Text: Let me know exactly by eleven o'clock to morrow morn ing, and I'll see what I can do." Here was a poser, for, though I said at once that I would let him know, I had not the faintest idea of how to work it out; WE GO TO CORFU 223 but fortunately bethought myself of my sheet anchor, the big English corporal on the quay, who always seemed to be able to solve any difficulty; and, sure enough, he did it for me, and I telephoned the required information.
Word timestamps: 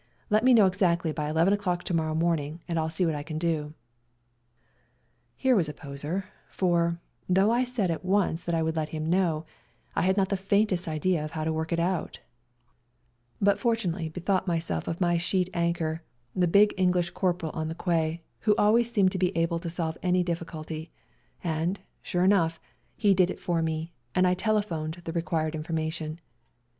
Let 0.31 0.43
me 0.43 0.55
know 0.55 0.65
exactly 0.65 1.11
by 1.11 1.29
eleven 1.29 1.53
o'clock 1.53 1.83
to 1.83 1.93
morrow 1.93 2.15
morn 2.15 2.39
ing, 2.39 2.61
and 2.67 2.79
I'll 2.79 2.89
see 2.89 3.05
what 3.05 3.13
I 3.13 3.21
can 3.21 3.37
do." 3.37 3.75
Here 5.35 5.55
was 5.55 5.69
a 5.69 5.75
poser, 5.75 6.25
for, 6.49 6.99
though 7.29 7.51
I 7.51 7.63
said 7.63 7.91
at 7.91 8.03
once 8.03 8.43
that 8.45 8.55
I 8.55 8.63
would 8.63 8.75
let 8.75 8.89
him 8.89 9.05
know, 9.11 9.45
I 9.95 10.01
had 10.01 10.17
not 10.17 10.29
the 10.29 10.35
faintest 10.37 10.87
idea 10.87 11.23
of 11.23 11.33
how 11.33 11.43
to 11.43 11.53
work 11.53 11.71
it 11.71 11.79
out; 11.79 12.19
WE 13.39 13.45
GO 13.45 13.51
TO 13.53 13.57
CORFU 13.59 13.61
223 13.79 14.09
but 14.09 14.09
fortunately 14.09 14.09
bethought 14.09 14.47
myself 14.47 14.87
of 14.87 14.99
my 14.99 15.17
sheet 15.19 15.51
anchor, 15.53 16.01
the 16.35 16.47
big 16.47 16.73
English 16.77 17.11
corporal 17.11 17.51
on 17.53 17.67
the 17.67 17.75
quay, 17.75 18.23
who 18.39 18.55
always 18.55 18.91
seemed 18.91 19.11
to 19.11 19.19
be 19.19 19.37
able 19.37 19.59
to 19.59 19.69
solve 19.69 19.99
any 20.01 20.23
difficulty; 20.23 20.89
and, 21.43 21.79
sure 22.01 22.23
enough, 22.23 22.59
he 22.97 23.13
did 23.13 23.29
it 23.29 23.39
for 23.39 23.61
me, 23.61 23.93
and 24.15 24.25
I 24.25 24.33
telephoned 24.33 24.99
the 25.03 25.13
required 25.13 25.53
information. 25.53 26.19